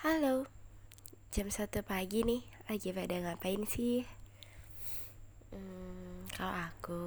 [0.00, 0.48] Halo,
[1.28, 2.40] jam satu pagi nih,
[2.72, 4.00] lagi pada ngapain sih?
[5.52, 7.04] Hmm, kalau aku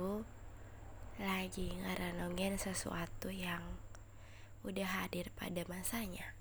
[1.18, 3.66] lagi ngerenungin sesuatu yang
[4.62, 6.38] udah hadir pada masanya.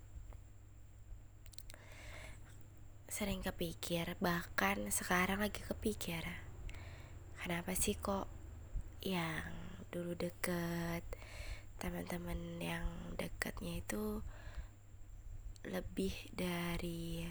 [3.09, 6.21] Sering kepikir, bahkan sekarang lagi kepikir.
[7.41, 8.29] Kenapa sih kok
[9.01, 9.57] yang
[9.89, 11.01] dulu deket,
[11.81, 12.85] teman-teman yang
[13.17, 14.21] dekatnya itu
[15.67, 17.27] lebih dari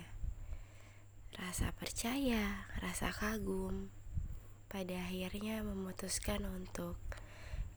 [1.35, 3.91] rasa percaya, rasa kagum.
[4.71, 6.95] Pada akhirnya memutuskan untuk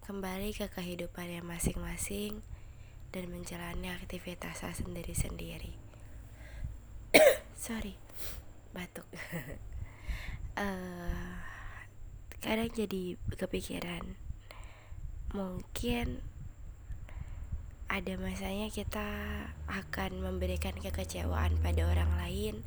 [0.06, 2.44] kembali ke kehidupannya masing-masing
[3.10, 5.74] dan menjalani aktivitas sendiri-sendiri.
[7.58, 7.98] Sorry,
[8.70, 9.06] batuk.
[10.58, 11.34] uh,
[12.44, 14.20] kadang jadi kepikiran
[15.34, 16.22] mungkin
[17.94, 19.06] ada masanya kita
[19.70, 22.66] akan memberikan kekecewaan pada orang lain.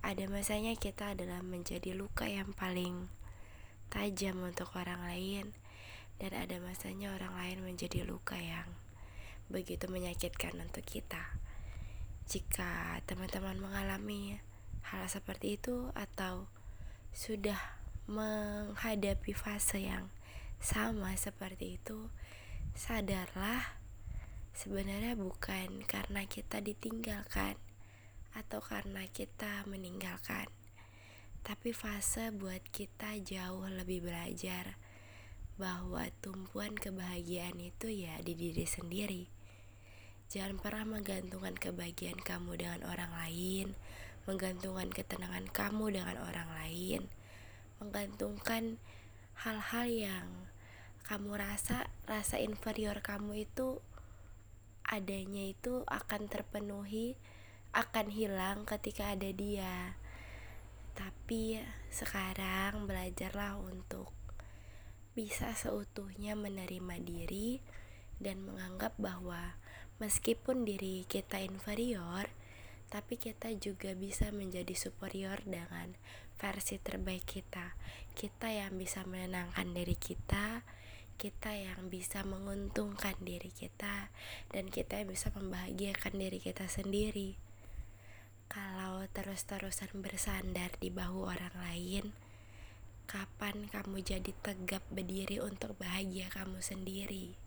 [0.00, 3.04] Ada masanya kita adalah menjadi luka yang paling
[3.92, 5.52] tajam untuk orang lain
[6.16, 8.64] dan ada masanya orang lain menjadi luka yang
[9.52, 11.36] begitu menyakitkan untuk kita.
[12.24, 14.40] Jika teman-teman mengalami
[14.88, 16.48] hal seperti itu atau
[17.12, 17.60] sudah
[18.08, 20.08] menghadapi fase yang
[20.64, 22.08] sama seperti itu,
[22.72, 23.84] sadarlah
[24.56, 27.60] sebenarnya bukan karena kita ditinggalkan
[28.32, 30.48] atau karena kita meninggalkan,
[31.44, 34.80] tapi fase buat kita jauh lebih belajar
[35.60, 39.24] bahwa tumpuan kebahagiaan itu ya di diri sendiri.
[40.32, 43.76] Jangan pernah menggantungkan kebahagiaan kamu dengan orang lain,
[44.24, 47.00] menggantungkan ketenangan kamu dengan orang lain,
[47.76, 48.80] menggantungkan
[49.44, 50.28] hal-hal yang
[51.04, 53.84] kamu rasa rasa inferior kamu itu
[54.86, 57.18] adanya itu akan terpenuhi
[57.76, 60.00] akan hilang ketika ada dia.
[60.96, 61.60] Tapi
[61.92, 64.08] sekarang belajarlah untuk
[65.12, 67.60] bisa seutuhnya menerima diri
[68.16, 69.60] dan menganggap bahwa
[70.00, 72.28] meskipun diri kita inferior
[72.86, 75.98] tapi kita juga bisa menjadi superior dengan
[76.38, 77.74] versi terbaik kita.
[78.14, 80.62] Kita yang bisa menenangkan diri kita
[81.16, 84.12] kita yang bisa menguntungkan diri kita
[84.52, 87.40] dan kita yang bisa membahagiakan diri kita sendiri.
[88.46, 92.14] Kalau terus-terusan bersandar di bahu orang lain,
[93.10, 97.45] kapan kamu jadi tegap berdiri untuk bahagia kamu sendiri?